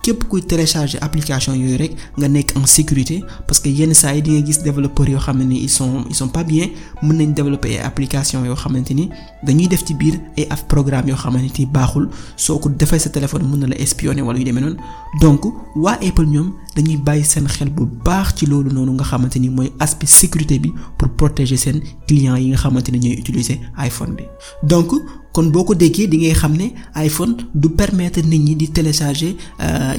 képp 0.07 0.23
kuy 0.31 0.41
télécharger 0.41 0.99
application 1.03 1.53
yooyu 1.59 1.77
rek 1.77 1.91
nga 2.17 2.27
nekk 2.27 2.55
en 2.55 2.65
sécurité 2.65 3.23
parce 3.45 3.59
que 3.59 3.67
yenn 3.69 3.93
saa 3.93 4.13
yi 4.15 4.21
di 4.21 4.31
nga 4.31 4.45
gis 4.45 4.59
développeurs 4.63 5.09
yoo 5.11 5.19
xam 5.19 5.43
ni 5.43 5.57
ils 5.63 5.69
sont 5.77 6.05
ils 6.09 6.15
sont 6.15 6.29
pas 6.29 6.45
bien 6.45 6.67
mën 7.03 7.13
nañ 7.17 7.33
développer 7.33 7.71
ay 7.75 7.79
application 7.83 8.45
yoo 8.45 8.55
xamante 8.55 8.91
ni 8.93 9.09
dañuy 9.43 9.67
def 9.67 9.83
ci 9.85 9.93
biir 9.93 10.15
ay 10.37 10.47
af 10.49 10.63
programme 10.67 11.09
yoo 11.09 11.17
xamante 11.17 11.59
ni 11.59 11.65
baaxul. 11.65 12.07
Soo 12.37 12.59
ko 12.59 12.69
defee 12.69 12.99
sa 12.99 13.09
téléphone 13.09 13.43
mën 13.51 13.57
na 13.59 13.67
la 13.67 13.75
espionner 13.81 14.21
wala 14.21 14.39
yu 14.39 14.45
demee 14.45 14.61
noonu. 14.61 14.77
Donc 15.21 15.43
waa 15.75 15.97
Apple 16.07 16.25
ñoom 16.25 16.53
dañuy 16.75 16.95
bàyyi 16.97 17.25
seen 17.25 17.45
xel 17.47 17.69
bu 17.69 17.83
baax 18.05 18.35
ci 18.37 18.45
loolu 18.45 18.71
noonu 18.71 18.93
nga 18.93 19.03
xamante 19.03 19.35
ni 19.39 19.49
mooy 19.49 19.73
aspect 19.79 20.07
sécurité 20.09 20.57
bi 20.59 20.71
pour 20.97 21.09
protéger 21.09 21.57
seen 21.57 21.81
clients 22.07 22.37
yi 22.37 22.47
nga 22.51 22.57
xamante 22.57 22.89
ni 22.91 22.99
ñooy 22.99 23.19
utiliser 23.19 23.59
iPhone 23.85 24.15
bi. 24.15 24.23
Donc 24.63 24.89
kon 25.37 25.51
boo 25.53 25.63
ko 25.69 25.75
déggee 25.77 26.07
di 26.09 26.17
ngay 26.17 26.33
xam 26.33 26.53
ne 26.57 26.71
iPhone 27.05 27.35
du 27.53 27.69
permettre 27.69 28.21
nit 28.25 28.39
ñi 28.39 28.55
di 28.55 28.67
télécharger 28.71 29.35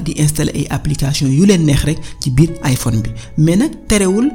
di 0.03 0.11
installer 0.19 0.51
ay 0.53 0.65
applications 0.69 1.29
yu 1.31 1.45
leen 1.45 1.63
neex 1.63 1.83
rek 1.87 1.97
ci 2.19 2.29
biir 2.29 2.49
iPhone 2.65 2.99
bi. 3.01 3.09
Mais 3.37 3.55
nag 3.55 3.71
terewul 3.87 4.27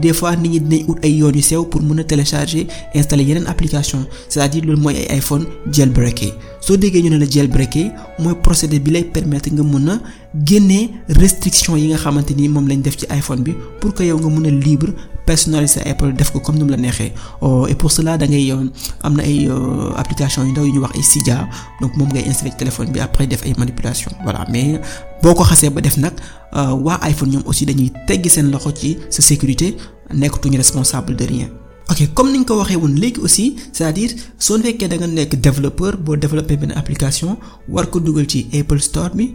des 0.00 0.14
fois 0.14 0.34
nit 0.36 0.48
ñi 0.48 0.60
dinañ 0.60 0.84
ut 0.88 0.98
ay 1.04 1.12
yoon 1.20 1.34
yu 1.34 1.42
sew 1.42 1.64
pour 1.66 1.82
mën 1.82 1.98
a 2.00 2.04
télécharger 2.04 2.66
installer 2.94 3.24
yeneen 3.24 3.46
application. 3.46 4.06
C'est-à-dire 4.30 4.64
loolu 4.64 4.80
mooy 4.80 4.94
ay 4.96 5.18
iPhone 5.18 5.44
jailbreaké 5.70 6.32
soo 6.60 6.78
déggee 6.78 7.02
ñu 7.02 7.10
ne 7.10 7.18
la 7.18 7.26
jailbreaké 7.28 7.90
mooy 8.18 8.34
procédé 8.42 8.78
bi 8.78 8.92
lay 8.92 9.04
permettre 9.04 9.50
nga 9.52 9.62
mën 9.62 9.88
a 9.90 10.00
génnee 10.42 10.88
restriction 11.08 11.76
yi 11.76 11.88
nga 11.88 11.98
xamante 11.98 12.30
ni 12.34 12.48
moom 12.48 12.66
lañ 12.66 12.80
def 12.80 12.96
ci 12.96 13.04
iPhone 13.10 13.42
bi 13.42 13.52
pour 13.80 13.92
que 13.92 14.02
yow 14.02 14.18
nga 14.18 14.28
mën 14.30 14.46
a 14.46 14.50
libre 14.50 14.88
personnaliser 15.26 15.82
Apple 15.86 16.12
def 16.12 16.30
ko 16.32 16.40
comme 16.40 16.56
ni 16.58 16.64
mu 16.64 16.70
la 16.70 16.76
neexee 16.76 17.12
et 17.68 17.74
pour 17.74 17.90
cela 17.90 18.16
da 18.18 18.26
ngay 18.26 18.52
na 19.16 19.22
ay 19.22 19.48
application 19.96 20.44
yu 20.44 20.52
ndaw 20.52 20.64
yu 20.64 20.72
ñuy 20.72 20.80
wax 20.82 20.94
ay 21.16 21.36
donc 21.80 21.96
moom 21.96 22.08
ngay 22.08 22.24
téléphone 22.58 22.90
bi 22.92 23.00
après 23.00 23.26
def 23.26 23.42
ay 23.44 23.54
manipulation 23.58 24.10
voilà 24.24 24.44
mais 24.50 24.80
boo 25.22 25.34
ko 25.34 25.44
xasee 25.44 25.70
ba 25.70 25.80
def 25.80 25.96
nag 25.96 26.12
waa 26.52 26.98
iPhone 27.08 27.30
ñoom 27.30 27.42
aussi 27.46 27.66
dañuy 27.66 27.90
teggi 28.06 28.28
seen 28.30 28.50
loxo 28.50 28.70
ci 28.74 28.98
sa 29.10 29.22
sécurité 29.22 29.76
nekkatuñu 30.12 30.56
responsable 30.58 31.16
de 31.16 31.24
rien. 31.24 31.48
Ok 31.90 32.00
comme 32.14 32.32
ni 32.32 32.38
nga 32.38 32.46
ko 32.48 32.54
waxee 32.60 32.76
woon 32.82 32.94
léegi 33.02 33.20
aussi 33.20 33.56
c'est-à-dire 33.72 34.10
soo 34.38 34.58
fekkee 34.58 34.88
da 34.88 34.96
nga 34.96 35.06
nekk 35.06 35.34
développeur 35.46 35.96
boo 36.04 36.16
développer 36.16 36.56
benn 36.56 36.72
application 36.80 37.36
war 37.68 37.86
ko 37.90 38.00
dugal 38.00 38.26
ci 38.26 38.46
Apple 38.58 38.80
Store 38.80 39.10
bi 39.14 39.26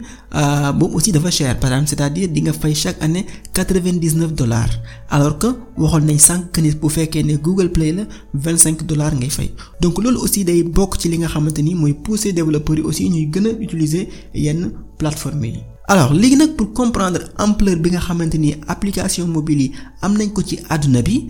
boobu 0.78 0.96
aussi 0.96 1.12
dafa 1.12 1.30
cher. 1.30 1.58
Par 1.60 1.70
exemple 1.72 1.88
c'est-à-dire 1.90 2.28
di 2.28 2.42
nga 2.42 2.52
fay 2.52 2.74
chaque 2.74 3.00
année 3.02 3.24
quatre-vingt-dix-neuf 3.54 4.32
dollars. 4.34 4.70
Alors 5.10 5.38
que 5.38 5.46
waxoon 5.78 6.04
nañ 6.08 6.18
sànq 6.18 6.58
nit 6.58 6.74
bu 6.80 6.88
fekkee 6.88 7.22
ne 7.22 7.36
Google 7.36 7.70
Play 7.70 7.92
la 7.92 8.02
vingt-cinq 8.34 8.82
dollars 8.84 9.14
ngay 9.14 9.30
fay. 9.30 9.50
Donc 9.80 10.02
loolu 10.02 10.18
aussi 10.18 10.44
day 10.44 10.62
bokk 10.64 10.98
ci 11.00 11.08
li 11.08 11.18
nga 11.18 11.28
xamante 11.28 11.60
ni 11.62 11.74
mooy 11.74 11.94
pousser 11.94 12.32
développeurs 12.32 12.78
yi 12.78 12.82
aussi 12.84 13.08
ñuy 13.10 13.30
gën 13.32 13.46
a 13.46 13.50
utiliser 13.64 14.08
yenn 14.34 14.72
plateformes 14.98 15.46
yi. 15.46 15.62
Alors 15.92 16.12
léegi 16.14 16.36
nag 16.36 16.50
pour 16.54 16.72
comprendre 16.72 17.18
ampleur 17.36 17.76
bi 17.82 17.90
nga 17.90 17.98
xamante 17.98 18.36
ni 18.38 18.54
application 18.68 19.26
mobile 19.26 19.62
yi 19.62 19.72
am 20.02 20.12
nañ 20.16 20.28
ko 20.32 20.40
ci 20.42 20.56
àdduna 20.70 21.02
bi 21.02 21.26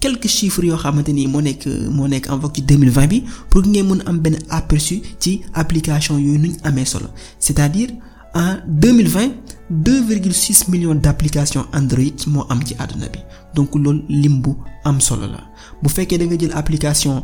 quelques 0.00 0.28
chiffres 0.28 0.62
yoo 0.64 0.76
xamante 0.78 1.08
ni 1.12 1.26
moo 1.26 1.40
nekk 1.42 1.66
moo 1.90 2.06
en 2.06 2.38
vogue 2.38 2.54
ci 2.54 2.62
2020 2.62 3.06
bi 3.08 3.24
pour 3.50 3.66
ngeen 3.66 3.86
mën 3.88 4.02
am 4.06 4.18
benn 4.20 4.36
aperçu 4.48 5.02
ci 5.18 5.40
application 5.54 6.18
yooyu 6.18 6.38
nuñ 6.38 6.54
c'est-à-dire 7.40 7.88
en 8.34 8.58
2020 8.68 9.32
2,6 9.70 10.70
millions 10.70 10.94
d'applications 10.94 11.66
Android 11.74 12.14
moo 12.26 12.44
am 12.48 12.62
ci 12.64 12.74
àdduna 12.78 13.08
bi. 13.08 13.18
Donc 13.54 13.74
loolu 13.74 14.04
lim 14.08 14.40
bu 14.40 14.50
am 14.84 15.00
solo 15.00 15.26
la. 15.26 15.40
Bu 15.82 15.88
fekkee 15.88 16.18
da 16.18 16.24
nga 16.24 16.36
jël 16.38 16.52
application 16.54 17.22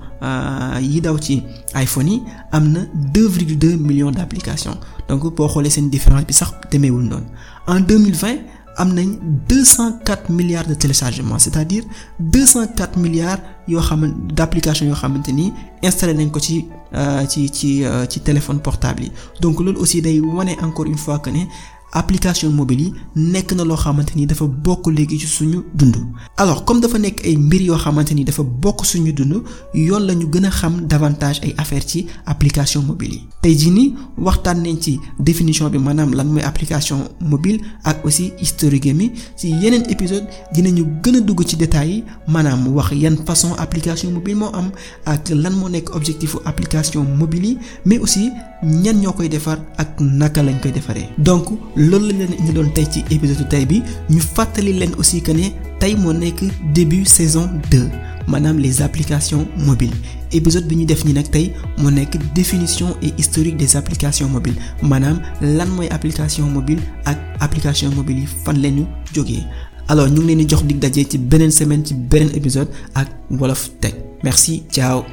ci 1.22 1.42
iPhone 1.74 2.08
yi 2.10 2.22
am 2.52 2.68
na 2.72 2.80
2,2 3.14 3.76
millions 3.78 4.10
d'applications 4.10 4.76
donc 5.08 5.22
boo 5.34 5.48
xoolee 5.48 5.70
seen 5.70 5.88
différence 5.90 6.24
bi 6.26 6.32
sax 6.32 6.50
demeewul 6.70 7.02
noonu. 7.02 7.26
En 7.66 7.80
2020 7.80 8.38
am 8.76 8.92
nañ 8.94 9.18
204 9.48 10.30
milliards 10.30 10.66
de 10.68 10.74
téléchargements 10.74 11.38
c'est-à-dire 11.38 11.84
204 12.18 12.98
milliards 12.98 13.38
yoo 13.68 13.80
xamante 13.80 14.14
d'applications 14.34 14.86
yoo 14.86 14.94
xamante 14.94 15.28
ni 15.32 15.52
installé 15.82 16.14
nañ 16.14 16.30
ko 16.30 16.40
ci 16.40 16.66
ci 17.28 17.50
ci 17.52 17.84
ci 18.10 18.20
téléphone 18.20 18.58
portable 18.60 19.04
donc 19.40 19.60
loolu 19.60 19.78
aussi 19.78 20.02
day 20.02 20.18
wane 20.20 20.56
encore 20.62 20.86
une 20.86 20.98
fois 20.98 21.18
que 21.20 21.30
ne 21.30 21.44
application 21.94 22.50
mobile 22.50 22.82
yi 22.82 22.92
nekk 23.16 23.52
na 23.52 23.64
loo 23.64 23.76
xamante 23.76 24.14
ni 24.16 24.26
dafa 24.26 24.44
bokk 24.46 24.86
léegi 24.88 25.18
ci 25.20 25.26
suñu 25.26 25.62
dund. 25.74 25.96
Alors 26.36 26.64
comme 26.64 26.80
dafa 26.80 26.98
nekk 26.98 27.24
ay 27.24 27.36
mbir 27.36 27.62
yoo 27.62 27.76
xamante 27.78 28.12
ni 28.14 28.24
dafa 28.24 28.42
bokk 28.42 28.84
suñu 28.84 29.12
dund 29.12 29.42
yoon 29.74 30.00
la 30.06 30.14
ñu 30.14 30.26
gën 30.30 30.44
a 30.46 30.50
xam 30.50 30.86
davantage 30.86 31.40
ay 31.42 31.54
affaire 31.56 31.86
ci 31.86 32.06
application 32.26 32.82
mobile 32.82 33.12
yi. 33.14 33.28
Tey 33.42 33.54
jii 33.56 33.70
nii 33.70 33.94
waxtaan 34.18 34.62
nañ 34.62 34.78
ci 34.80 35.00
définition 35.18 35.68
bi 35.70 35.78
maanaam 35.78 36.14
lan 36.14 36.26
mooy 36.28 36.42
application 36.42 36.98
mobile 37.20 37.60
ak 37.84 38.04
aussi 38.04 38.32
historique 38.40 38.92
mi. 38.94 39.12
Ci 39.36 39.48
yeneen 39.50 39.84
épisode 39.88 40.26
dinañu 40.52 40.84
gën 41.02 41.16
a 41.16 41.20
dugg 41.20 41.44
ci 41.46 41.56
détails 41.56 41.88
yi 41.90 42.04
maanaam 42.28 42.66
wax 42.74 42.92
yan 42.92 43.16
façon 43.26 43.54
application 43.58 44.10
mobile 44.10 44.34
moo 44.36 44.50
am 44.52 44.70
ak 45.06 45.30
lan 45.30 45.52
moo 45.54 45.68
nekk 45.68 45.94
objectifu 45.94 46.38
application 46.44 47.04
mobile 47.04 47.46
yi 47.46 47.58
mais 47.86 47.98
aussi 47.98 48.30
ñan 48.64 48.94
ñoo 49.00 49.12
koy 49.12 49.28
defar 49.28 49.58
ak 49.76 50.00
naka 50.00 50.42
lañ 50.42 50.58
koy 50.60 50.72
defaree. 50.72 51.08
Donc 51.18 51.46
loolu 51.90 52.06
la 52.08 52.18
leen 52.24 52.32
indi 52.38 52.52
doon 52.52 52.70
tey 52.74 52.86
ci 52.90 53.04
épisode 53.10 53.48
tey 53.48 53.66
bi. 53.66 53.82
Ñu 54.10 54.20
fàttali 54.20 54.72
leen 54.72 54.92
aussi 54.98 55.20
que 55.22 55.32
ne 55.32 55.50
tey 55.80 55.94
moo 55.96 56.12
nekk 56.12 56.42
début 56.74 57.04
saison 57.04 57.48
2 57.70 57.88
maanaam 58.26 58.58
les 58.58 58.80
applications 58.82 59.46
mobiles. 59.56 59.94
Épisode 60.32 60.66
bi 60.66 60.76
ñu 60.76 60.86
def 60.86 61.04
ñi 61.04 61.12
nag 61.12 61.30
tey 61.30 61.52
moo 61.78 61.90
nekk 61.90 62.16
définition 62.34 62.96
et 63.02 63.12
historique 63.18 63.56
des 63.56 63.76
applications 63.76 64.28
mobiles. 64.28 64.56
Maanaam 64.82 65.20
lan 65.40 65.68
mooy 65.68 65.88
application 65.90 66.46
mobile 66.46 66.80
ak 67.04 67.18
application 67.40 67.90
mobile 67.94 68.20
yi 68.20 68.26
fan 68.44 68.60
lañu 68.62 68.86
jógee. 69.14 69.44
Alors 69.88 70.08
ñu 70.08 70.20
ngi 70.22 70.26
leen 70.34 70.38
di 70.38 70.48
jox 70.48 70.64
dig 70.64 70.78
daje 70.78 71.04
ci 71.08 71.18
beneen 71.18 71.50
semaine 71.50 71.84
ci 71.84 71.94
beneen 71.94 72.30
épisode 72.34 72.68
ak 72.94 73.08
Wolof 73.30 73.70
Tech. 73.80 73.94
Merci 74.22 74.62
ciao 74.70 75.04